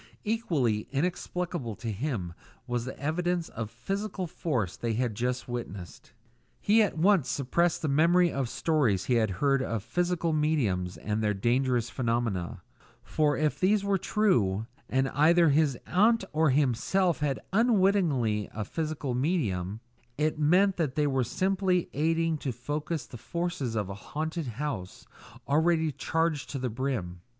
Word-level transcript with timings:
Equally 0.23 0.87
inexplicable 0.89 1.75
to 1.75 1.91
him 1.91 2.33
was 2.65 2.85
the 2.85 2.99
evidence 2.99 3.49
of 3.49 3.69
physical 3.69 4.25
force 4.25 4.75
they 4.75 4.93
had 4.93 5.13
just 5.13 5.47
witnessed. 5.47 6.11
He 6.59 6.81
at 6.81 6.97
once 6.97 7.29
suppressed 7.29 7.83
the 7.83 7.87
memory 7.87 8.31
of 8.31 8.49
stories 8.49 9.05
he 9.05 9.13
had 9.13 9.29
heard 9.29 9.61
of 9.61 9.83
"physical 9.83 10.33
mediums" 10.33 10.97
and 10.97 11.21
their 11.21 11.35
dangerous 11.35 11.91
phenomena; 11.91 12.63
for 13.03 13.37
if 13.37 13.59
these 13.59 13.83
were 13.83 13.99
true, 13.99 14.65
and 14.89 15.07
either 15.09 15.49
his 15.49 15.77
aunt 15.85 16.23
or 16.33 16.49
himself 16.49 17.21
was 17.21 17.37
unwittingly 17.53 18.49
a 18.55 18.65
physical 18.65 19.13
medium, 19.13 19.81
it 20.17 20.39
meant 20.39 20.77
that 20.77 20.95
they 20.95 21.05
were 21.05 21.23
simply 21.23 21.89
aiding 21.93 22.39
to 22.39 22.51
focus 22.51 23.05
the 23.05 23.17
forces 23.17 23.75
of 23.75 23.87
a 23.87 23.93
haunted 23.93 24.47
house 24.47 25.05
already 25.47 25.91
charged 25.91 26.49
to 26.49 26.57
the 26.57 26.69
brim. 26.71 27.21